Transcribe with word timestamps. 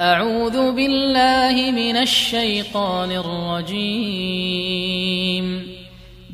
أعوذ 0.00 0.72
بالله 0.72 1.70
من 1.70 1.96
الشيطان 1.96 3.10
الرجيم. 3.12 3.86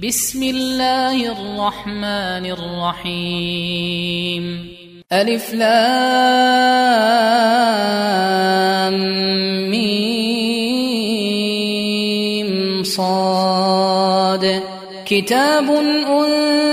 بسم 0.03 0.43
الله 0.43 1.33
الرحمن 1.33 2.47
الرحيم. 2.57 4.45
ألف 5.13 5.55
لام 5.55 6.01
ميم 9.71 10.03
صاد. 12.83 14.63
كتاب 15.07 15.71
أنزل 15.71 16.60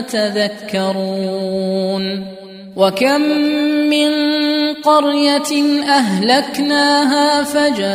تذكرون 0.00 1.66
وكم 2.76 3.20
من 3.90 4.10
قرية 4.84 5.82
أهلكناها 5.88 7.42
فجاءها 7.42 7.86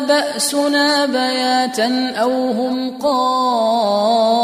بأسنا 0.00 1.06
بياتا 1.06 2.12
أو 2.16 2.50
هم 2.50 2.98
قائلون 2.98 4.42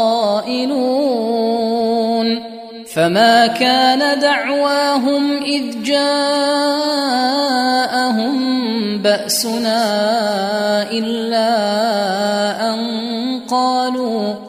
فما 2.93 3.47
كان 3.47 4.19
دعواهم 4.19 5.43
إذ 5.43 5.83
جاءهم 5.83 6.69
بأسنا 9.01 9.81
إلا 10.91 11.49
أن 12.69 12.79
قالوا 13.49 14.48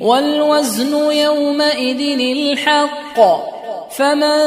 والوزن 0.00 1.12
يومئذ 1.12 2.20
الحق. 2.20 3.20
فمن 3.90 4.38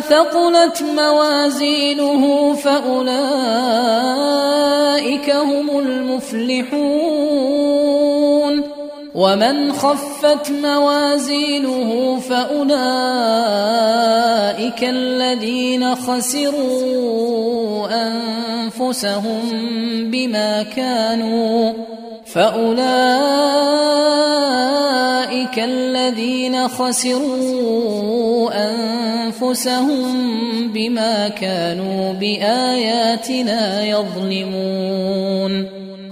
ثقلت 0.00 0.82
موازينه 0.82 2.54
فأولئك 2.54 3.06
هم 5.30 5.78
المفلحون. 5.78 6.76
ومن 9.16 9.72
خفت 9.72 10.50
موازينه 10.50 12.20
فأولئك 12.20 12.84
الذين 14.84 15.94
خسروا 15.94 17.88
أنفسهم 17.90 19.40
بما 20.10 20.62
كانوا 20.62 21.72
فأولئك 22.26 22.76
الذين 25.58 26.68
خسروا 26.68 28.50
أنفسهم 28.70 30.12
بما 30.72 31.28
كانوا 31.28 32.12
بآياتنا 32.12 33.84
يظلمون 33.84 35.75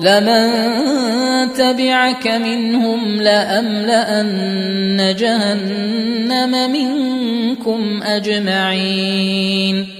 لمن 0.00 1.52
تبعك 1.52 2.26
منهم 2.26 3.22
لاملان 3.22 5.14
جهنم 5.18 6.72
منكم 6.72 8.02
اجمعين 8.02 9.99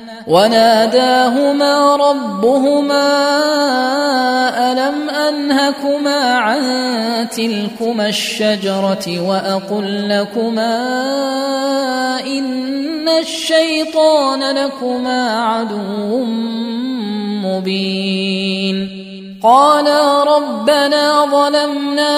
وناداهما 0.27 1.95
ربهما 1.95 3.07
ألم 4.71 5.09
أنهكما 5.09 6.33
عن 6.35 6.61
تلكما 7.29 8.07
الشجرة 8.07 9.29
وأقل 9.29 10.09
لكما 10.09 10.77
إن 12.27 13.09
الشيطان 13.09 14.55
لكما 14.55 15.43
عدو 15.43 16.25
مبين. 17.45 19.01
قالا 19.43 20.23
ربنا 20.23 21.25
ظلمنا 21.25 22.17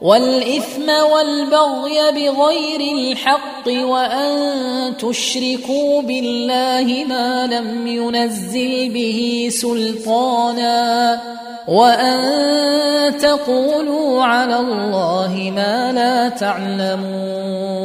والإثم 0.00 0.88
والبغي 0.88 1.98
بغير 2.12 2.80
الحق 2.96 3.68
وأن 3.68 4.96
تشركوا 4.96 6.02
بالله 6.02 7.04
ما 7.08 7.46
لم 7.46 7.86
ينزل 7.86 8.88
به 8.88 9.48
سلطانا 9.52 11.20
وأن 11.68 13.16
تقولوا 13.18 14.24
على 14.24 14.56
الله 14.56 15.52
ما 15.56 15.92
لا 15.92 16.28
تعلمون 16.28 17.80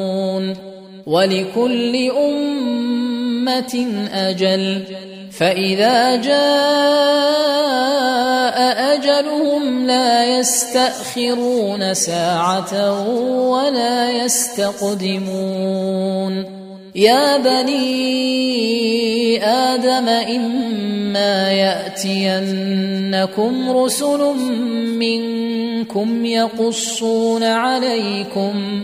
ولكل 1.06 2.12
أمة 2.12 3.88
أجل 4.14 4.84
فإذا 5.32 6.16
جاء 6.16 7.65
اجلهم 8.76 9.86
لا 9.86 10.40
يستأخرون 10.40 11.94
ساعة 11.94 13.02
ولا 13.50 14.12
يستقدمون. 14.12 15.86
يا 16.96 17.38
بني 17.38 17.86
آدم 19.44 20.10
إما 20.10 21.52
يأتينكم 21.52 22.92
رسل 23.72 24.34
منكم 25.00 26.26
يقصون 26.26 27.44
عليكم 27.44 28.84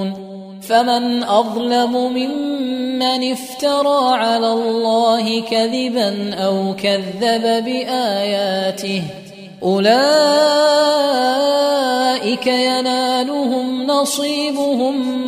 فمن 0.71 1.23
أظلم 1.23 2.13
ممن 2.13 3.31
افترى 3.31 4.15
على 4.15 4.51
الله 4.51 5.41
كذبا 5.41 6.35
أو 6.35 6.75
كذب 6.83 7.63
بآياته 7.65 9.03
أولئك 9.63 10.07
ينالهم 12.47 13.87
نصيبهم 13.87 15.21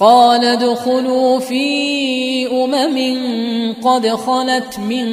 قال 0.00 0.44
ادخلوا 0.44 1.38
في 1.38 2.46
أمم 2.46 3.74
قد 3.84 4.08
خلت 4.08 4.78
من 4.78 5.08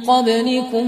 قبلكم 0.00 0.86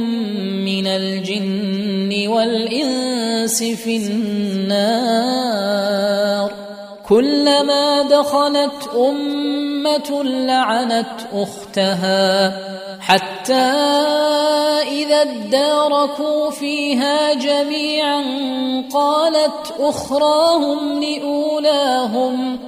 من 0.65 0.87
الجن 0.87 2.29
والإنس 2.29 3.63
في 3.63 3.97
النار. 3.97 5.29
كلما 7.09 8.03
دخلت 8.03 8.91
أمة 8.97 10.23
لعنت 10.25 11.17
أختها 11.33 12.53
حتى 13.01 13.53
إذا 14.93 15.23
اداركوا 15.23 16.51
فيها 16.51 17.35
جميعا 17.35 18.23
قالت 18.93 19.75
أخراهم 19.79 21.03
لأولاهم 21.03 22.59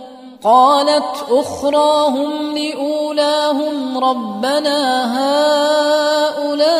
قالت 0.44 1.24
أخراهم 1.30 2.58
لأولاهم 2.58 3.98
ربنا 4.04 5.04
هؤلاء 5.18 6.70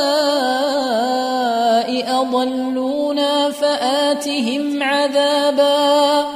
أضلونا 2.20 3.50
فآتهم 3.50 4.82
عذابا 4.82 6.26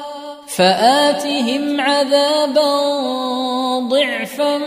فآتهم 0.46 1.80
عذابا 1.80 2.78
ضعفا 3.78 4.58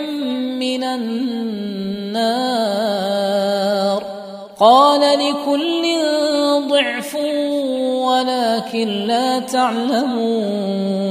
من 0.59 0.83
النار 0.83 2.17
قال 4.59 5.01
لكل 5.01 5.97
ضعف 6.69 7.15
ولكن 8.05 8.87
لا 8.87 9.39
تعلمون 9.39 11.07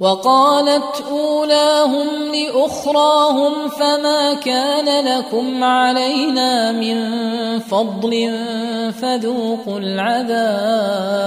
وقالت 0.00 1.04
أولاهم 1.10 2.08
لأخراهم 2.34 3.68
فما 3.68 4.34
كان 4.34 5.06
لكم 5.06 5.64
علينا 5.64 6.72
من 6.72 6.98
فضل 7.58 8.38
فذوقوا 9.02 9.78
العذاب 9.78 11.20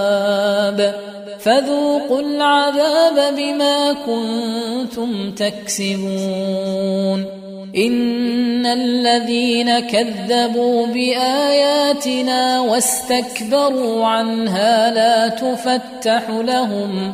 فذوقوا 1.40 2.22
العذاب 2.22 3.36
بما 3.36 3.94
كنتم 3.94 5.32
تكسبون 5.32 7.26
إن 7.78 8.66
الذين 8.66 9.80
كذبوا 9.80 10.88
بآياتنا 10.88 12.60
واستكبروا 12.60 14.06
عنها 14.06 14.92
لا 14.92 15.28
تفتح 15.28 16.30
لهم 16.30 17.14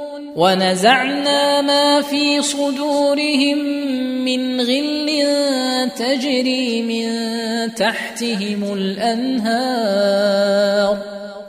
ونزعنا 0.35 1.61
ما 1.61 2.01
في 2.01 2.41
صدورهم 2.41 3.57
من 4.25 4.61
غل 4.61 5.09
تجري 5.97 6.81
من 6.81 7.09
تحتهم 7.75 8.73
الأنهار. 8.73 10.11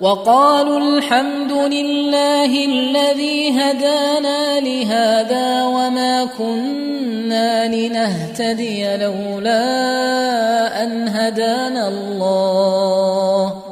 وقالوا 0.00 0.78
الحمد 0.78 1.52
لله 1.52 2.64
الذي 2.64 3.50
هدانا 3.50 4.60
لهذا 4.60 5.64
وما 5.64 6.24
كنا 6.38 7.74
لنهتدي 7.74 8.96
لولا 8.96 9.62
أن 10.82 11.08
هدانا 11.08 11.88
الله. 11.88 13.71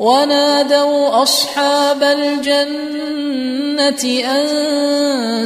ونادوا 0.00 1.22
أصحاب 1.22 2.02
الجنة 2.02 4.04
أن 4.24 4.46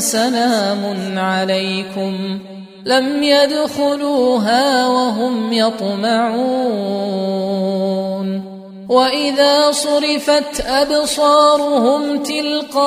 سلام 0.00 1.18
عليكم 1.18 2.38
لم 2.84 3.22
يدخلوها 3.22 4.88
وهم 4.88 5.52
يطمعون 5.52 7.14
وإذا 8.88 9.72
صرفت 9.72 10.66
أبصارهم 10.66 12.22
تلقاء 12.22 12.84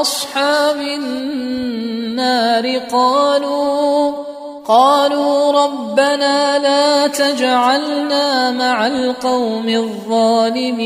أصحاب 0.00 0.80
النار 0.80 2.78
قالوا 2.78 4.35
قالوا 4.68 5.64
ربنا 5.64 6.58
لا 6.58 7.06
تجعلنا 7.06 8.50
مع 8.50 8.86
القوم 8.86 9.68
الظالمين. 9.68 10.76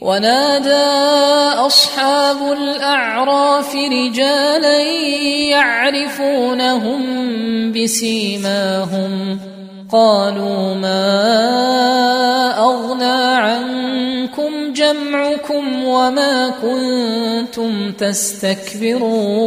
ونادى 0.00 0.86
أصحاب 1.66 2.52
الأعراف 2.52 3.74
رجالا 3.74 4.80
يعرفونهم 5.50 7.00
بسيماهم. 7.72 9.38
قالوا 9.92 10.74
ما 10.74 12.58
أغنى 12.58 13.34
عنكم 13.34 14.72
جمعكم 14.72 15.84
وما 15.84 16.52
كنتم 16.62 17.92
تستكبرون. 17.92 19.46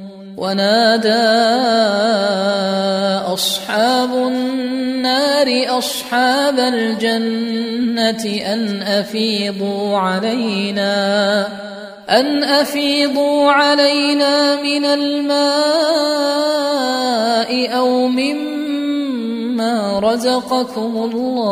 ونادى 0.41 1.29
أصحاب 3.33 4.13
النار 4.13 5.77
أصحاب 5.77 6.59
الجنة 6.59 8.25
أن 8.53 8.81
أفيضوا 8.81 9.97
علينا 9.97 11.47
أن 12.09 12.43
أفيضوا 12.43 13.51
علينا 13.51 14.61
من 14.61 14.85
الماء 14.85 15.41
مما 18.07 18.61
مما 19.61 19.99
رزقكم 19.99 21.09
الله. 21.13 21.51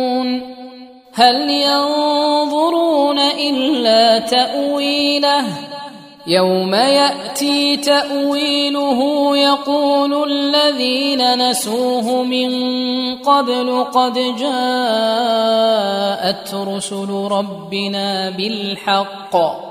هل 1.13 1.49
ينظرون 1.49 3.19
إلا 3.19 4.19
تأويله؟ 4.19 5.45
يوم 6.27 6.73
يأتي 6.73 7.77
تأويله 7.77 9.37
يقول 9.37 10.31
الذين 10.31 11.49
نسوه 11.49 12.23
من 12.23 12.49
قبل 13.15 13.83
قد 13.83 14.13
جاءت 14.39 14.53
رسل 16.53 17.09
ربنا 17.31 18.29
بالحق. 18.29 19.70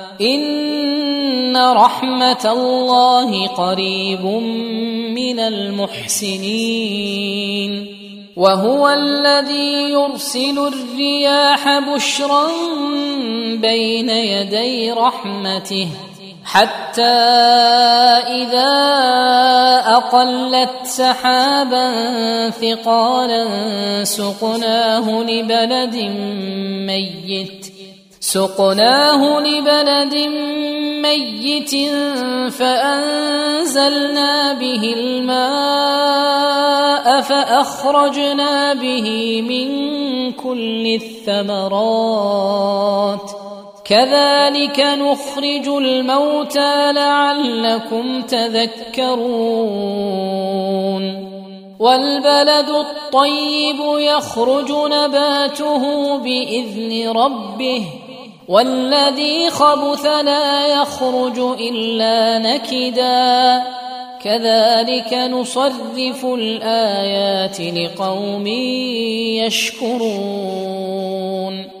إن 0.21 1.57
رحمة 1.57 2.45
الله 2.45 3.47
قريب 3.47 4.25
من 5.15 5.39
المحسنين 5.39 6.91
وهو 8.35 8.89
الذي 8.89 9.89
يرسل 9.91 10.67
الرياح 10.67 11.79
بشرا 11.79 12.47
بين 13.55 14.09
يدي 14.09 14.91
رحمته 14.91 15.87
حتى 16.45 17.01
إذا 18.27 18.73
أقلت 19.85 20.69
سحابا 20.83 21.89
ثقالا 22.49 23.43
سقناه 24.03 25.23
لبلد 25.23 25.95
ميت 26.87 27.70
سقناه 28.21 29.39
لبلد 29.39 30.15
ميت 31.01 31.71
فأنزلنا 32.53 34.53
به 34.53 34.93
الماء 34.97 37.21
فأخرجنا 37.21 38.73
به 38.73 39.41
من 39.41 39.67
كل 40.31 40.99
الثمرات. 41.27 43.31
كذلك 43.85 44.79
نخرج 44.79 45.67
الموتى 45.67 46.93
لعلكم 46.93 48.21
تذكرون. 48.21 49.21
والبلد 51.79 52.69
الطيب 52.69 53.77
يخرج 53.97 54.71
نباته 54.71 56.17
بإذن 56.17 57.09
ربه 57.09 57.83
والذي 58.51 59.49
خبث 59.49 60.05
لا 60.05 60.67
يخرج 60.67 61.39
إلا 61.39 62.37
نكدا. 62.37 63.63
كذلك 64.23 65.13
نصرف 65.13 66.25
الآيات 66.25 67.61
لقوم 67.61 68.47
يشكرون. 69.47 71.80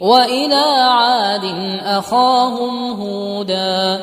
وإلى 0.00 0.64
عاد 0.78 1.44
أخاهم 1.84 3.00
هودا. 3.00 4.00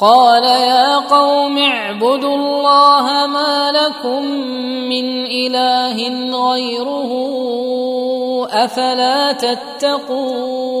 قال 0.00 0.44
يا 0.44 0.96
قوم 0.96 1.58
اعبدوا 1.58 2.34
الله 2.34 3.26
ما 3.26 3.72
لكم 3.72 4.22
من 4.88 5.26
إله 5.26 5.96
غيره 6.50 7.10
أفلا 8.52 9.32
تتقون؟ 9.32 10.80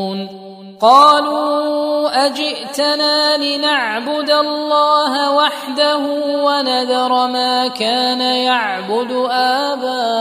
قالوا 0.81 2.25
أجئتنا 2.25 3.37
لنعبد 3.37 4.31
الله 4.31 5.31
وحده 5.31 5.97
ونذر 6.45 7.27
ما 7.27 7.67
كان 7.67 8.21
يعبد 8.21 9.11
آباؤنا. 9.31 10.11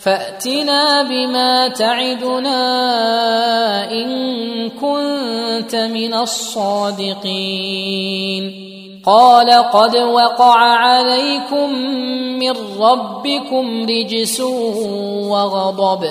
فأتنا 0.00 1.02
بما 1.02 1.68
تعدنا 1.68 2.60
إن 3.90 4.70
كنت 4.70 5.76
من 5.76 6.14
الصادقين. 6.14 7.42
قال 9.06 9.50
قد 9.50 9.96
وقع 9.96 10.58
عليكم 10.58 11.74
من 12.38 12.54
ربكم 12.80 13.86
رجس 13.86 14.40
وغضب. 15.30 16.10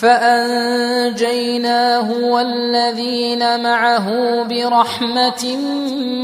فأنجيناه 0.00 2.08
والذين 2.24 3.42
معه 3.62 4.08
برحمة 4.42 5.56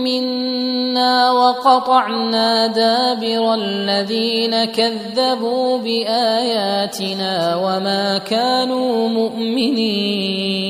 منا 0.05 1.31
وقطعنا 1.31 2.67
دابر 2.67 3.55
الذين 3.55 4.65
كذبوا 4.65 5.79
بآياتنا 5.79 7.57
وما 7.57 8.19
كانوا 8.19 9.09
مؤمنين. 9.09 10.65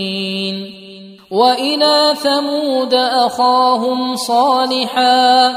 وإلى 1.30 2.14
ثمود 2.22 2.94
أخاهم 2.94 4.16
صالحا. 4.16 5.56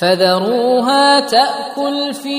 فذروها 0.00 1.20
تأكل 1.20 2.14
في 2.14 2.38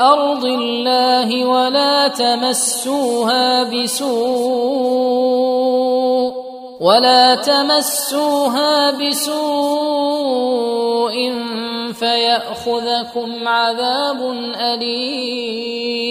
أرض 0.00 0.44
الله 0.44 1.44
ولا 1.44 2.08
تمسوها 2.08 3.62
بسوء 3.62 5.10
ولا 6.80 7.34
تمسوها 7.34 8.90
بسوء 8.90 9.40
فيأخذكم 11.92 13.48
عذاب 13.48 14.30
أليم 14.60 16.10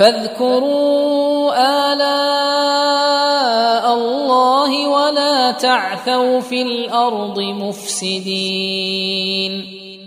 فاذكروا 0.00 1.52
آلاء 1.92 3.84
الله 3.94 4.88
ولا 4.88 5.50
تعثوا 5.50 6.40
في 6.40 6.62
الأرض 6.62 7.40
مفسدين. 7.40 9.00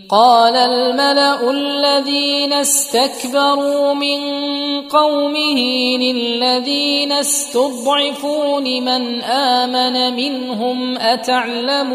قال 0.10 0.56
الملأ 0.56 1.52
الذين 1.52 2.54
استكبروا 2.54 3.94
من 3.94 4.20
قومه 4.82 5.60
للذين 5.98 7.12
استضعفوا 7.12 8.62
لمن 8.62 9.22
آمن 9.22 10.16
منهم 10.16 10.98
أتعلمون؟ 10.98 11.94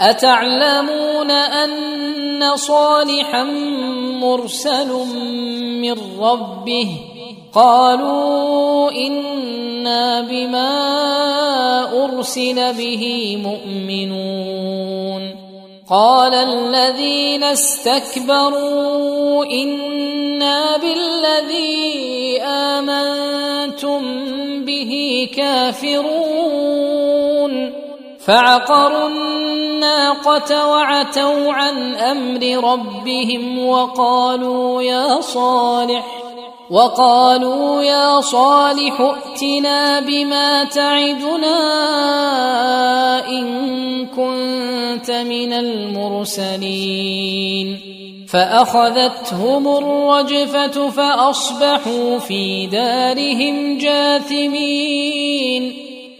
أتعلمون 0.00 1.30
أن 1.30 2.56
صالحا 2.56 3.42
مرسل 4.22 4.88
من 5.82 5.96
ربه؟ 6.20 6.88
قالوا 7.54 8.90
إنا 8.90 10.20
بما 10.20 10.74
أرسل 12.04 12.74
به 12.74 13.36
مؤمنون. 13.44 15.34
قال 15.90 16.34
الذين 16.34 17.44
استكبروا 17.44 19.44
إنا 19.44 20.76
بالذي 20.76 22.42
آمنتم 22.42 24.00
به 24.64 24.92
كافرون. 25.36 26.48
فعقروا 28.28 29.08
الناقة 29.08 30.68
وعتوا 30.68 31.52
عن 31.52 31.94
أمر 31.94 32.72
ربهم 32.72 33.66
وقالوا 33.66 34.82
يا 34.82 35.20
صالح 35.20 36.06
وقالوا 36.70 37.82
يا 37.82 38.20
صالح 38.20 39.00
ائتنا 39.00 40.00
بما 40.00 40.64
تعدنا 40.64 41.58
إن 43.28 44.06
كنت 44.06 45.10
من 45.10 45.52
المرسلين. 45.52 46.68
فأخذتهم 48.28 49.68
الرجفة 49.68 50.90
فأصبحوا 50.90 52.18
في 52.18 52.66
دارهم 52.66 53.78
جاثمين. 53.78 55.88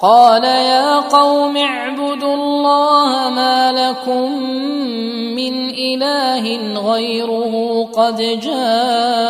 قال 0.00 0.44
يا 0.44 0.96
قوم 0.96 1.56
اعبدوا 1.56 2.34
الله 2.34 3.30
ما 3.30 3.72
لكم 3.72 4.42
من 5.34 5.70
إله 5.70 6.56
غيره 6.92 7.84
قد 7.92 8.16
جاءتكم 8.42 9.22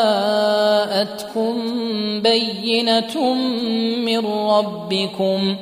بينة 2.20 3.34
من 4.04 4.26
ربكم 4.26 5.56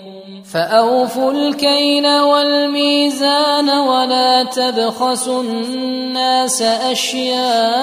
فأوفوا 0.53 1.33
الكيل 1.33 2.07
والميزان 2.07 3.71
ولا 3.71 4.45
تبخسوا 4.45 5.43
الناس 5.43 6.63
أشياءهم 6.63 7.77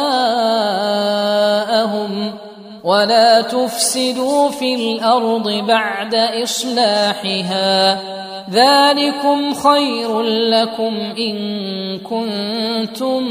ولا 2.84 3.42
تفسدوا 3.42 4.50
في 4.50 4.76
الأرض 4.76 5.50
بعد 5.68 6.16
اصلاحها 6.16 8.02
ذلكم 8.50 9.54
خير 9.54 10.22
لكم 10.22 10.96
ان 11.18 11.38
كنتم 12.00 13.24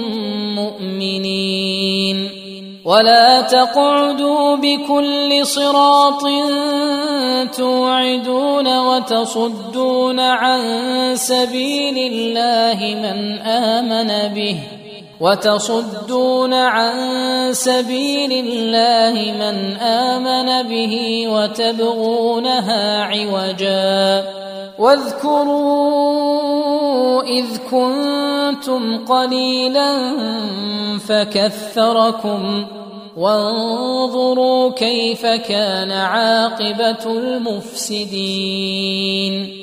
مؤمنين 0.54 2.30
ولا 2.84 3.40
تقعدوا 3.40 4.56
بكل 4.56 5.46
صراط 5.46 6.22
توعدون 7.56 8.78
وتصدون 8.78 10.20
عن 10.20 10.60
سبيل 11.14 12.12
الله 12.12 12.78
من 12.94 13.38
امن 13.38 14.34
به 14.34 14.81
وتصدون 15.22 16.54
عن 16.54 16.94
سبيل 17.52 18.32
الله 18.32 19.34
من 19.38 19.76
آمن 19.76 20.68
به 20.68 21.24
وتبغونها 21.28 23.02
عوجا. 23.02 24.24
واذكروا 24.78 25.92
إذ 27.22 27.46
كنتم 27.70 29.04
قليلا 29.04 30.12
فكثركم. 30.98 32.66
وانظروا 33.16 34.70
كيف 34.70 35.26
كان 35.26 35.90
عاقبة 35.90 37.06
المفسدين. 37.06 39.62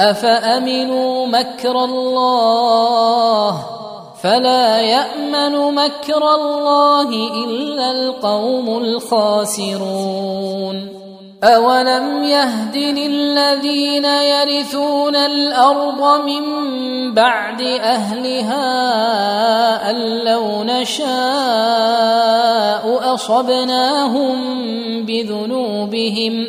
أفأمنوا 0.00 1.26
مكر 1.26 1.84
الله 1.84 3.66
فلا 4.22 4.78
يأمن 4.78 5.74
مكر 5.74 6.34
الله 6.34 7.08
إلا 7.44 7.90
القوم 7.90 8.78
الخاسرون 8.78 10.20
أولم 11.44 12.24
يهد 12.24 12.76
للذين 12.76 14.04
يرثون 14.04 15.16
الأرض 15.16 16.24
من 16.24 16.44
بعد 17.14 17.60
أهلها 17.80 18.60
أن 19.90 19.96
لو 20.24 20.64
نشاء 20.64 21.10
أصبناهم 23.14 24.36
بذنوبهم 25.06 26.48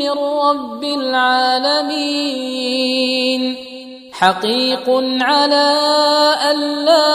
من 0.00 0.14
رب 0.18 0.84
العالمين. 0.84 2.50
حقيق 4.12 4.90
على 5.20 5.74
الا 6.50 7.06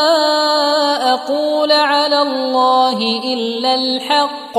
أقول 1.13 1.71
على 1.71 2.21
الله 2.21 3.21
إلا 3.33 3.75
الحق. 3.75 4.57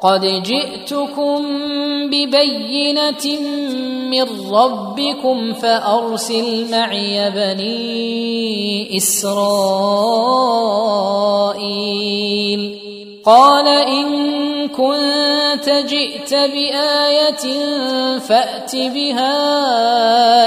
قد 0.00 0.20
جئتكم 0.20 1.46
ببينة 2.06 3.40
من 4.10 4.52
ربكم 4.52 5.52
فأرسل 5.52 6.70
معي 6.70 7.30
بني 7.30 8.96
إسرائيل. 8.96 9.66
قال 13.26 13.68
إن 13.68 14.68
كنت 14.68 15.68
جئت 15.68 16.34
بآية 16.34 17.58
فأت 18.18 18.76
بها 18.76 19.36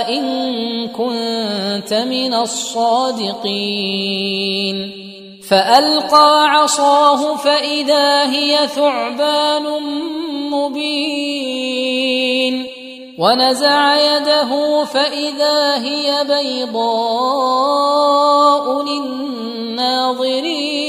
إن 0.10 0.88
كنت 0.88 1.94
من 1.94 2.34
الصادقين. 2.34 3.40
فألقى 5.50 6.50
عصاه 6.50 7.36
فإذا 7.36 8.32
هي 8.32 8.68
ثعبان 8.68 9.64
مبين. 10.52 11.60
ونزع 13.20 13.96
يده 13.96 14.86
فإذا 14.86 15.84
هي 15.84 16.24
بيضاء 16.24 17.44
للناظرين. 18.84 20.89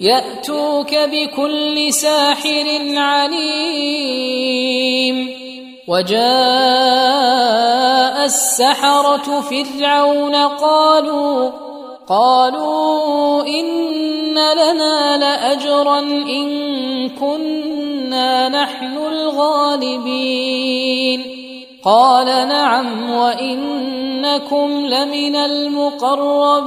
يأتوك 0.00 0.94
بكل 0.94 1.92
ساحر 1.92 2.64
عليم. 2.96 4.56
وجاء 5.88 6.16
السحرة 8.24 9.40
فرعون 9.40 10.34
قالوا 10.34 11.50
قالوا 12.08 13.46
إن 13.46 14.34
لنا 14.34 15.16
لأجرا 15.18 15.98
إن 15.98 17.08
كنا 17.08 18.48
نحن 18.48 18.98
الغالبين. 19.12 20.16
قال 21.84 22.26
نعم 22.26 23.10
وإنكم 23.10 24.86
لمن 24.86 25.36
المقربين. 25.36 26.66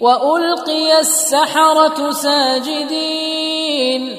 وألقي 0.00 1.00
السحرة 1.00 2.10
ساجدين. 2.10 4.16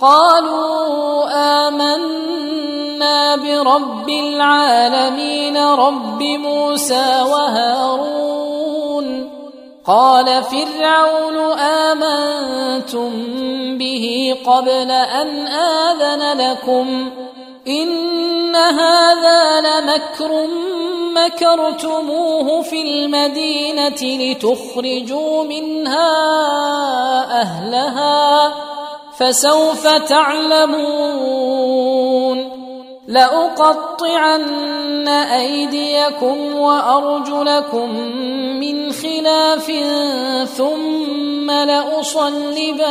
قالوا 0.00 1.28
آمنا 1.68 3.36
برب 3.36 4.08
العالمين 4.08 5.56
رب 5.56 6.22
موسى 6.22 7.24
وهارون. 7.32 9.30
قال 9.86 10.42
فرعون 10.42 11.58
آمنتم 11.58 13.10
به 13.78 14.36
قبل 14.46 14.90
أن 14.90 15.46
آذن 15.46 16.40
لكم؟ 16.40 17.10
إن 17.68 18.56
هذا 18.56 19.60
لمكر 19.60 20.46
مكرتموه 21.14 22.62
في 22.62 22.82
المدينة 22.82 24.02
لتخرجوا 24.02 25.44
منها 25.44 26.10
أهلها 27.40 28.54
فسوف 29.18 29.88
تعلمون 29.88 31.46
لأقطعن 33.06 35.08
أيديكم 35.08 36.56
وأرجلكم 36.56 37.90
من 38.60 38.92
خلاف 38.92 39.72
ثم 40.56 41.50
لأصلبنكم 41.50 42.90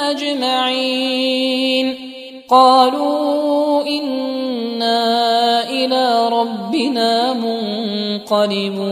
أجمعين 0.00 2.10
قالوا 2.50 3.82
إنا 3.86 5.00
إلى 5.70 6.28
ربنا 6.28 7.32
منقلبون 8.30 8.90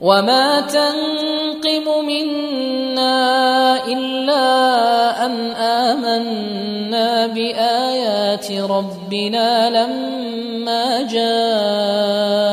وما 0.00 0.60
تنقم 0.60 2.06
منا 2.06 3.86
إلا 3.86 4.46
أن 5.26 5.50
آمنا 5.50 7.26
بآيات 7.26 8.52
ربنا 8.52 9.70
لما 9.70 11.02
جاءتنا 11.02 12.52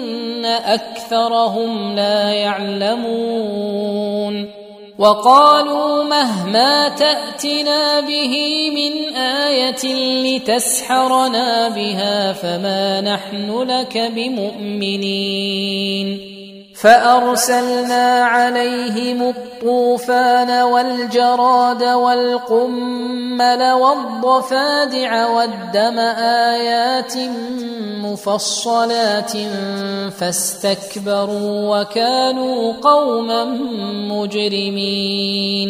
أكثرهم 0.57 1.95
لا 1.95 2.31
يعلمون 2.33 3.81
وقالوا 4.99 6.03
مهما 6.03 6.89
تأتنا 6.89 7.99
به 7.99 8.35
من 8.75 9.15
آية 9.15 9.85
لتسحرنا 10.23 11.69
بها 11.69 12.33
فما 12.33 13.01
نحن 13.01 13.61
لك 13.61 13.97
بمؤمنين 14.15 15.51
فأرسلنا 16.81 18.23
عليهم 18.23 19.29
الطوفان 19.29 20.61
والجراد 20.61 21.83
والقمل 21.83 23.71
والضفادع 23.71 25.27
والدم 25.29 25.99
آيات 26.49 27.13
مفصلات 28.03 29.31
فاستكبروا 30.19 31.79
وكانوا 31.79 32.73
قوما 32.73 33.45
مجرمين. 34.09 35.69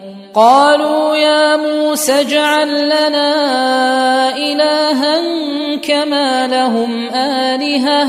قالوا 0.35 1.15
يا 1.15 1.57
موسى 1.57 2.19
اجعل 2.19 2.85
لنا 2.85 4.37
إلها 4.37 5.21
كما 5.77 6.47
لهم 6.47 7.09
آلهة. 7.09 8.07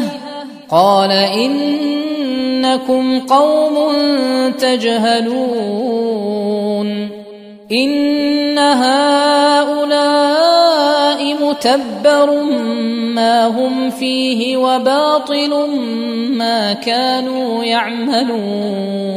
قال 0.71 1.13
إنكم 1.13 1.61
قوم 3.21 3.93
تجهلون. 4.59 6.03
إن 7.73 8.59
هؤلاء 8.59 9.83
متبر 11.43 12.43
ما 13.15 13.47
هم 13.47 13.91
فيه 13.91 14.57
وباطل 14.57 15.69
ما 16.37 16.73
كانوا 16.73 17.65
يعملون. 17.65 19.13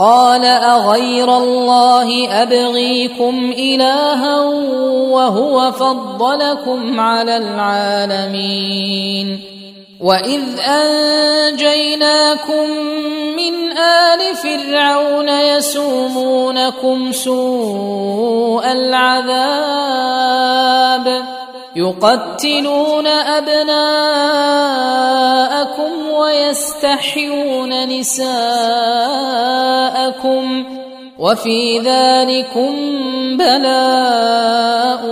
قال 0.00 0.44
أغير 0.44 1.36
الله 1.36 2.28
أبغيكم 2.42 3.52
إلها 3.58 4.40
وهو 5.10 5.72
فضلكم 5.72 7.00
على 7.00 7.36
العالمين 7.36 9.40
وإذ 10.00 10.42
أنجيناكم 10.68 12.70
من 13.36 13.78
آل 13.78 14.36
فرعون 14.36 15.28
يسومونكم 15.28 17.12
سوء 17.12 18.72
العذاب 18.72 20.10
يقتلون 21.76 23.06
أبناءكم 23.06 23.70
ويستحيون 26.12 27.88
نساءكم 27.88 28.24
وفي 31.18 31.78
ذلكم 31.78 32.72
بلاء 33.36 35.06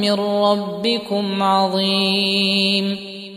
من 0.00 0.12
ربكم 0.12 1.42
عظيم. 1.42 3.13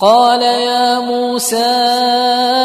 قال 0.00 0.42
يا 0.42 0.98
موسى 0.98 1.56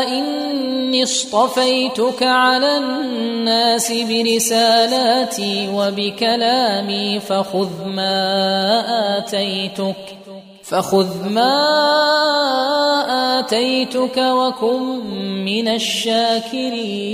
إني 0.07 1.03
اصطفيتك 1.03 2.23
على 2.23 2.77
الناس 2.77 3.91
برسالاتي 3.91 5.69
وبكلامي 5.73 7.19
فخذ 7.19 7.85
ما 7.85 9.17
آتيتك 9.17 9.95
فخذ 10.63 11.29
ما 11.29 11.53
آتيتك 13.39 14.17
وكن 14.17 14.83
من 15.45 15.67
الشاكرين. 15.67 17.13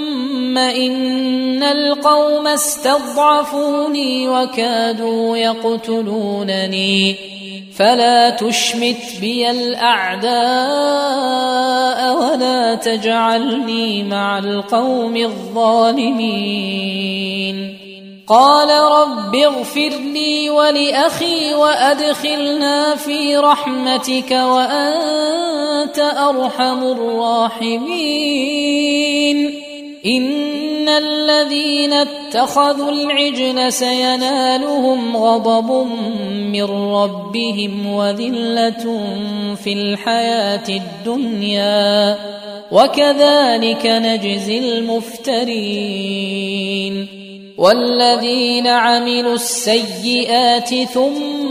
إن 0.57 1.63
القوم 1.63 2.47
استضعفوني 2.47 4.29
وكادوا 4.29 5.37
يقتلونني. 5.37 7.15
فلا 7.77 8.29
تشمت 8.29 8.97
بي 9.21 9.51
الأعداء 9.51 10.31
ولا 12.17 12.75
تجعلني 12.75 14.03
مع 14.03 14.39
القوم 14.39 15.17
الظالمين. 15.17 16.97
قال 18.27 18.69
رب 18.91 19.35
اغفر 19.35 19.91
لي 20.13 20.49
ولأخي 20.49 21.53
وأدخلنا 21.53 22.95
في 22.95 23.37
رحمتك 23.37 24.31
وأنت 24.31 25.99
أرحم 25.99 26.83
الراحمين. 26.83 29.70
إن 30.05 30.89
الذين 30.89 31.93
اتخذوا 31.93 32.91
العجل 32.91 33.73
سينالهم 33.73 35.17
غضب 35.17 35.87
من 36.31 36.63
ربهم 36.63 37.93
وذلة 37.93 39.03
في 39.63 39.73
الحياة 39.73 40.69
الدنيا. 40.69 42.17
وكذلك 42.71 43.85
نجزي 43.85 44.59
المفترين. 44.59 47.07
والذين 47.57 48.67
عملوا 48.67 49.33
السيئات 49.33 50.73
ثم 50.73 51.50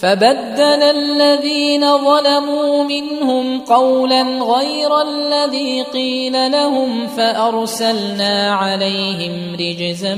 فبدل 0.00 0.82
الذين 0.82 1.98
ظلموا 1.98 2.84
منهم 2.84 3.60
قولا 3.60 4.22
غير 4.22 5.02
الذي 5.02 5.82
قيل 5.82 6.52
لهم 6.52 7.06
فأرسلنا 7.06 8.54
عليهم 8.54 9.54
رجزا 9.54 10.14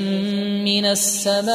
من 0.65 0.85
السماء 0.85 1.55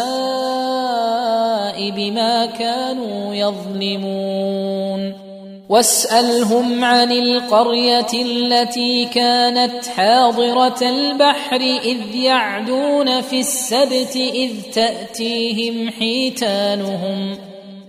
بما 1.90 2.46
كانوا 2.46 3.36
يظلمون. 3.36 5.26
واسألهم 5.70 6.84
عن 6.84 7.12
القرية 7.12 8.14
التي 8.14 9.06
كانت 9.06 9.86
حاضرة 9.86 10.82
البحر 10.82 11.62
إذ 11.84 12.16
يعدون 12.16 13.22
في 13.22 13.40
السبت 13.40 14.16
إذ 14.16 14.52
تأتيهم 14.74 15.90
حيتانهم 15.90 17.55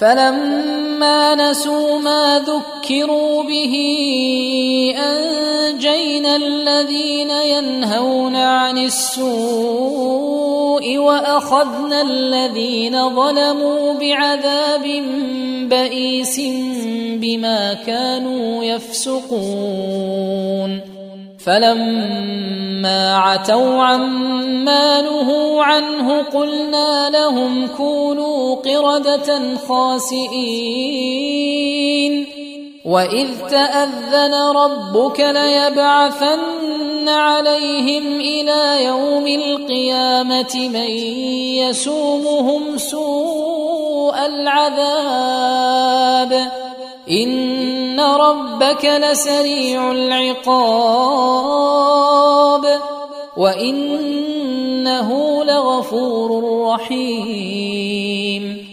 فلما 0.00 1.34
نسوا 1.34 1.98
ما 1.98 2.38
ذكروا 2.46 3.42
به 3.42 3.74
أنجينا 4.98 6.36
الذين 6.36 7.30
ينهون 7.30 8.36
عن 8.36 8.78
السوء 8.78 10.18
وأخذنا 10.98 12.02
الذين 12.02 13.14
ظلموا 13.14 13.92
بعذاب 13.92 15.02
بئيس 15.68 16.40
بما 17.20 17.74
كانوا 17.74 18.64
يفسقون. 18.64 20.18
فلما 21.48 23.16
عتوا 23.16 23.82
عما 23.82 25.02
نهوا 25.02 25.64
عنه 25.64 26.22
قلنا 26.22 27.10
لهم 27.10 27.68
كونوا 27.76 28.54
قردة 28.54 29.56
خاسئين. 29.68 30.98
وإذ 32.84 33.28
تأذن 33.50 34.34
ربك 34.34 35.20
ليبعثن 35.20 37.08
عليهم 37.08 38.20
إلى 38.20 38.84
يوم 38.84 39.26
القيامة 39.26 40.68
من 40.68 40.90
يسومهم 41.64 42.78
سوء 42.78 43.58
سوء 44.08 44.16
العذاب. 44.26 46.32
ان 47.10 48.00
ربك 48.00 48.84
لسريع 48.84 49.92
العقاب 49.92 50.48
وانه 53.36 55.08
لغفور 55.44 56.60
رحيم 56.68 58.68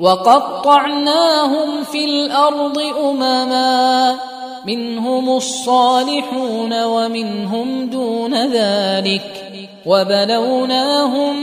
وقطعناهم 0.00 1.84
في 1.84 2.04
الأرض 2.04 2.78
امما 2.78 4.18
منهم 4.66 5.36
الصالحون 5.36 6.84
ومنهم 6.84 7.86
دون 7.86 8.34
ذلك 8.34 9.47
وبلوناهم 9.88 11.34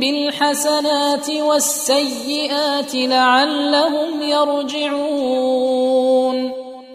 بالحسنات 0.00 1.30
والسيئات 1.30 2.94
لعلهم 2.94 4.22
يرجعون. 4.22 5.78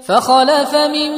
فخلف 0.08 0.76
من 0.76 1.12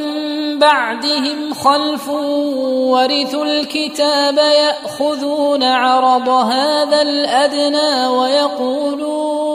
بعدهم 0.59 1.53
خلف 1.53 2.09
ورثوا 2.09 3.45
الكتاب 3.45 4.37
يأخذون 4.37 5.63
عرض 5.63 6.29
هذا 6.29 7.01
الأدنى 7.01 8.07
ويقولون 8.07 9.45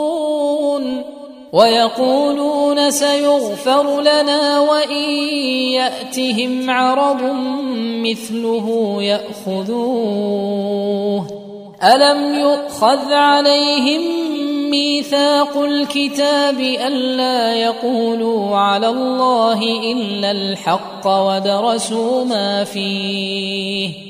ويقولون 1.52 2.90
سيغفر 2.90 4.00
لنا 4.00 4.60
وإن 4.60 5.10
يأتهم 5.72 6.70
عرض 6.70 7.22
مثله 8.02 8.96
يأخذوه. 9.02 10.60
ألم 11.82 12.34
يؤخذ 12.34 13.12
عليهم 13.12 14.00
ميثاق 14.70 15.56
الكتاب 15.58 16.60
ألا 16.60 17.54
يقولوا 17.54 18.56
على 18.56 18.88
الله 18.88 19.62
إلا 19.92 20.30
الحق 20.30 21.06
ودرسوا 21.06 22.24
ما 22.24 22.64
فيه؟ 22.64 24.09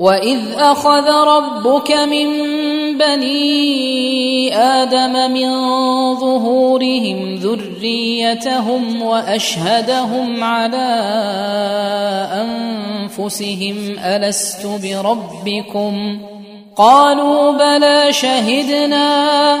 واذ 0.00 0.40
اخذ 0.58 1.08
ربك 1.08 1.92
من 1.92 2.28
بني 2.98 4.56
آدم 4.56 5.30
من 5.32 5.50
ظهورهم 6.14 7.34
ذريتهم 7.34 9.02
واشهدهم 9.02 10.44
على 10.44 10.88
انفسهم 12.32 13.98
الست 13.98 14.66
بربكم 14.66 16.20
قالوا 16.76 17.52
بلى 17.52 18.12
شهدنا 18.12 19.60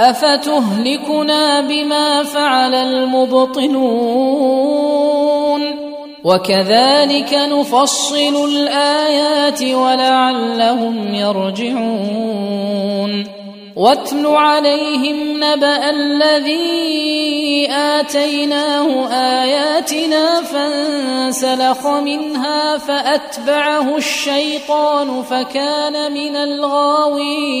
أفتهلكنا 0.00 1.60
بما 1.60 2.22
فعل 2.22 2.74
المبطلون؟ 2.74 3.90
وكذلك 6.24 7.34
نفصل 7.34 8.48
الآيات 8.48 9.62
ولعلهم 9.62 11.14
يرجعون. 11.14 12.60
واتل 13.76 14.26
عليهم 14.26 15.44
نبأ 15.44 15.90
الذي 15.90 17.68
آتيناه 17.70 19.08
آياتنا 19.42 20.42
فانسلخ 20.42 21.86
منها 21.86 22.78
فأتبعه 22.78 23.96
الشيطان 23.96 25.22
فكان 25.22 26.12
من 26.12 26.36
الغاوين. 26.36 27.60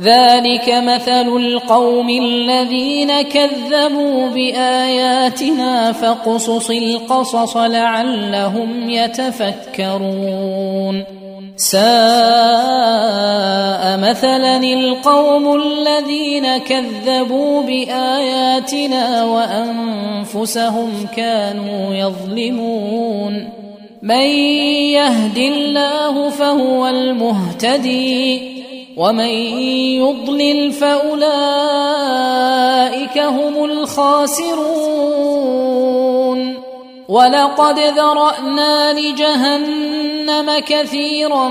ذلك 0.00 0.68
مثل 0.68 1.36
القوم 1.36 2.10
الذين 2.10 3.22
كذبوا 3.22 4.28
بآياتنا 4.28 5.92
فاقصص 5.92 6.70
القصص 6.70 7.56
لعلهم 7.56 8.90
يتفكرون. 8.90 11.04
ساء 11.56 11.78
مثلا 13.98 14.56
القوم 14.56 15.62
الذين 15.62 16.58
كذبوا 16.58 17.62
بآياتنا 17.62 19.24
وأنفسهم 19.24 21.06
كانوا 21.16 21.94
يظلمون. 21.94 23.48
من 24.02 24.26
يهد 24.94 25.38
الله 25.38 26.30
فهو 26.30 26.86
المهتدي. 26.86 28.57
ومن 28.98 29.30
يضلل 30.00 30.72
فأولئك 30.72 31.18
هم 33.18 33.64
الخاسرون. 33.64 34.78
ولقد 37.08 37.78
ذرأنا 37.78 38.92
لجهنم 38.92 40.58
كثيرا 40.66 41.48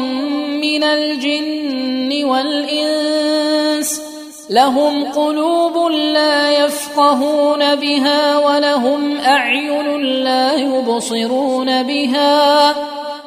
من 0.61 0.83
الجن 0.83 2.23
والإنس. 2.25 4.01
لهم 4.49 5.03
قلوب 5.03 5.91
لا 5.91 6.65
يفقهون 6.65 7.75
بها 7.75 8.37
ولهم 8.37 9.17
أعين 9.17 10.01
لا 10.01 10.55
يبصرون 10.55 11.83
بها. 11.83 12.75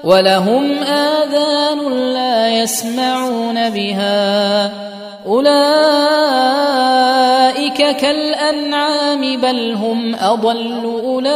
ولهم 0.04 0.82
آذان 0.82 2.12
لا 2.14 2.48
يسمعون 2.48 3.70
بها. 3.70 4.70
أولئك 5.26 5.56
كالأنعام 7.96 9.40
بل 9.40 9.74
هم 9.74 10.14
أضل. 10.14 11.00
أولئك 11.04 11.30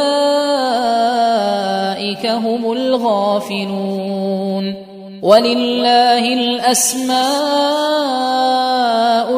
هم 2.26 2.72
الغافلون. 2.72 4.74
ولله 5.25 6.20
الأسماء 6.33 7.18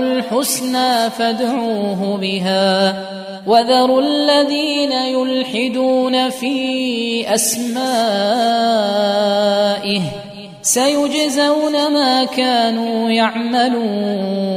الحسنى 0.01 1.11
فادعوه 1.11 2.16
بها 2.16 2.95
وذروا 3.47 4.03
الذين 4.03 4.93
يلحدون 4.93 6.30
في 6.30 7.34
أسمائه 7.34 7.76
سيجزون 10.62 11.93
ما 11.93 12.24
كانوا 12.24 13.11
يعملون 13.11 14.57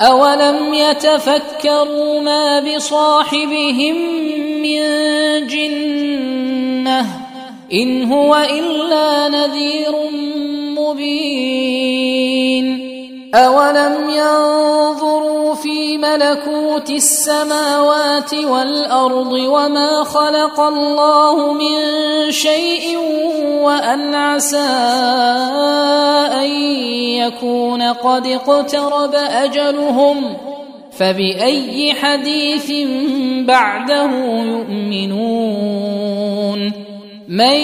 اولم 0.00 0.74
يتفكروا 0.74 2.20
ما 2.20 2.60
بصاحبهم 2.60 3.96
من 4.62 4.80
جنه 5.46 7.06
ان 7.72 8.12
هو 8.12 8.36
الا 8.36 9.28
نذير 9.28 9.92
مبين 10.78 12.00
اولم 13.34 14.10
ينظروا 14.10 15.54
في 15.54 15.79
ملكوت 16.00 16.90
السماوات 16.90 18.34
والأرض 18.34 19.32
وما 19.32 20.04
خلق 20.04 20.60
الله 20.60 21.52
من 21.52 21.76
شيء 22.30 22.98
وأن 23.62 24.14
عسى 24.14 24.70
أن 26.42 26.50
يكون 27.20 27.82
قد 27.82 28.26
اقترب 28.26 29.14
أجلهم 29.14 30.36
فبأي 30.92 31.94
حديث 31.94 32.72
بعده 33.46 34.10
يؤمنون 34.42 35.60
من 37.28 37.56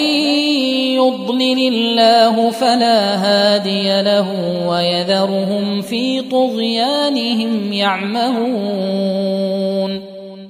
يضلل 0.97 1.73
الله 1.73 2.49
فلا 2.49 3.15
هادي 3.15 4.01
له 4.01 4.27
ويذرهم 4.67 5.81
في 5.81 6.21
طغيانهم 6.21 7.73
يعمهون. 7.73 9.37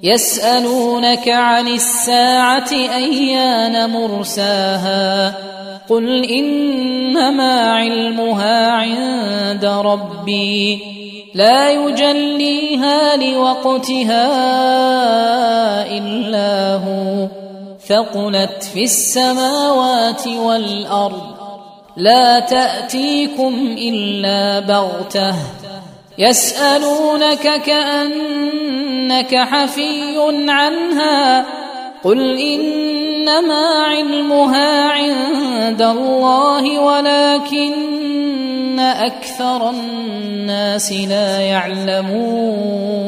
يسألونك 0.03 1.29
عن 1.29 1.67
الساعة 1.67 2.71
أيان 2.95 3.89
مرساها؟ 3.89 5.33
قل 5.89 6.23
إنما 6.23 7.71
علمها 7.71 8.71
عند 8.71 9.65
ربي. 9.65 10.79
لا 11.35 11.71
يجليها 11.71 13.15
لوقتها 13.15 14.27
إلا 15.97 16.73
هو. 16.73 17.46
ثقلت 17.87 18.63
في 18.73 18.83
السماوات 18.83 20.27
والأرض. 20.27 21.37
لا 21.97 22.39
تأتيكم 22.39 23.75
إلا 23.77 24.59
بغتة. 24.59 25.35
يسألونك 26.17 27.61
كأنك 27.65 29.35
حفي 29.35 30.17
عنها. 30.49 31.45
قل 32.03 32.39
إنما 32.39 33.85
علمها 33.85 34.89
عند 34.89 35.81
الله 35.81 36.79
ولكن 36.79 38.79
أكثر 38.79 39.69
الناس 39.69 40.91
لا 40.91 41.39
يعلمون. 41.39 43.07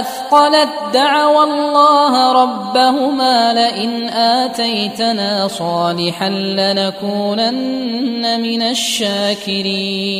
أثقلت 0.00 0.68
دعوا 0.94 1.44
الله 1.44 2.32
ربهما 2.32 3.52
لئن 3.52 4.08
آتيتنا 4.08 5.48
صالحا 5.48 6.28
لنكونن 6.28 8.40
من 8.40 8.62
الشاكرين. 8.62 10.10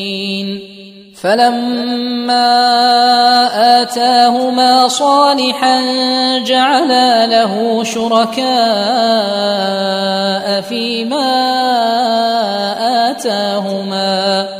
فلما 1.22 2.50
آتاهما 3.82 4.88
صالحا 4.88 5.80
جعلا 6.38 7.26
له 7.26 7.84
شركاء 7.84 8.50
فيما 10.60 11.30
آتاهما. 13.10 14.59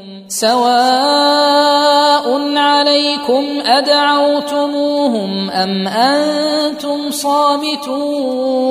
سواء 0.31 2.23
عليكم 2.57 3.45
أدعوتموهم 3.65 5.49
أم 5.49 5.87
أنتم 5.87 7.11
صامتون 7.11 8.61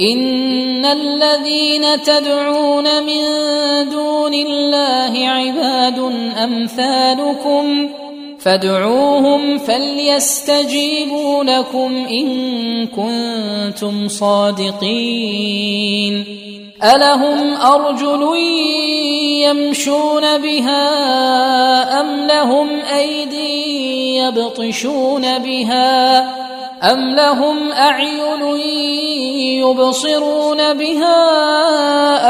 إن 0.00 0.84
الذين 0.84 2.02
تدعون 2.02 3.02
من 3.02 3.22
دون 3.90 4.34
الله 4.34 5.28
عباد 5.28 5.98
أمثالكم 6.44 7.88
فادعوهم 8.48 9.58
فليستجيبوا 9.58 11.44
لكم 11.44 12.06
إن 12.10 12.86
كنتم 12.86 14.08
صادقين. 14.08 15.44
ألهم 16.84 17.54
أرجل 17.54 18.36
يمشون 19.42 20.38
بها 20.38 20.80
أم 22.00 22.26
لهم 22.26 22.68
أيدي 22.96 24.16
يبطشون 24.16 25.38
بها 25.38 26.18
أم 26.92 27.14
لهم 27.14 27.72
أعين 27.72 28.42
يبصرون 29.60 30.74
بها 30.74 31.20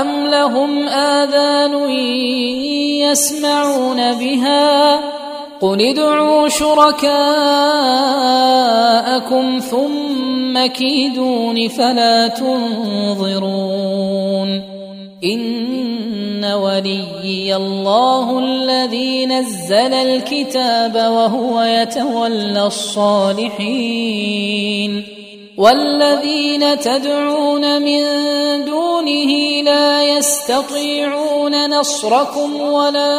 أم 0.01 0.27
لهم 0.27 0.89
آذان 0.89 1.91
يسمعون 3.01 4.13
بها 4.13 4.99
قل 5.61 5.81
ادعوا 5.81 6.49
شركاءكم 6.49 7.19
ثم 9.59 10.67
كيدون 10.67 11.69
فلا 11.69 12.29
تنظرون 12.29 13.89
وليي 16.55 17.57
الله 17.57 18.39
الذي 18.39 19.27
نزل 19.27 19.95
الكتاب 19.95 20.95
وهو 20.95 21.63
يتولى 21.63 22.67
الصالحين 22.67 24.09
والذين 25.57 26.79
تدعون 26.79 27.83
من 27.83 28.05
دونه 28.65 29.63
لا 29.63 30.03
يستطيعون 30.03 31.71
نصركم 31.71 32.61
ولا 32.61 33.19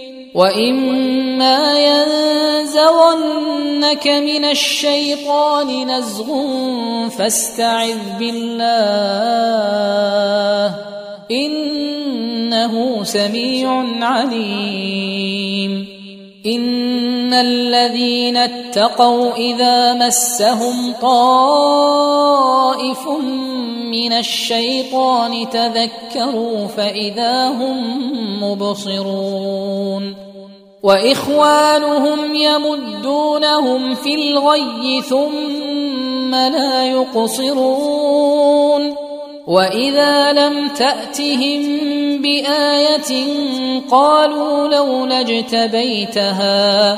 واما 0.33 1.79
ينزغنك 2.71 3.27
من 4.07 4.45
الشيطان 4.45 5.91
نزغ 5.91 6.27
فاستعذ 7.09 7.97
بالله 8.19 8.61
انه 11.31 13.03
سميع 13.03 13.83
عليم 14.01 15.87
ان 16.45 17.33
الذين 17.33 18.37
اتقوا 18.37 19.35
اذا 19.35 19.93
مسهم 19.93 20.93
طائف 21.01 22.41
من 23.91 24.13
الشيطان 24.13 25.49
تذكروا 25.49 26.67
فإذا 26.67 27.47
هم 27.47 27.77
مبصرون. 28.43 30.15
وإخوانهم 30.83 32.35
يمدونهم 32.35 33.95
في 33.95 34.15
الغي 34.15 35.01
ثم 35.01 36.35
لا 36.35 36.85
يقصرون. 36.85 38.51
وإذا 39.47 40.33
لم 40.33 40.67
تأتهم 40.67 41.61
بآية 42.21 43.25
قالوا 43.91 44.67
لولا 44.67 45.19
اجتبيتها 45.19 46.97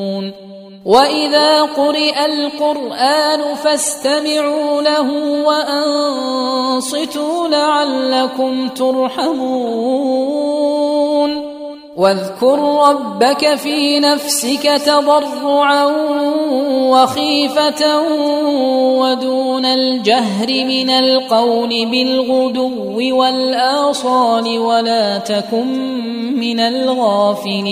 واذا 0.85 1.61
قرئ 1.61 2.25
القران 2.25 3.55
فاستمعوا 3.55 4.81
له 4.81 5.11
وانصتوا 5.45 7.47
لعلكم 7.47 8.67
ترحمون 8.67 10.41
واذكر 11.97 12.59
ربك 12.89 13.55
في 13.55 13.99
نفسك 13.99 14.81
تضرعا 14.85 15.85
وخيفه 16.89 18.01
ودون 18.99 19.65
الجهر 19.65 20.47
من 20.47 20.89
القول 20.89 21.85
بالغدو 21.85 23.17
والاصال 23.17 24.59
ولا 24.59 25.17
تكن 25.17 25.67
من 26.39 26.59
الغافلين 26.59 27.71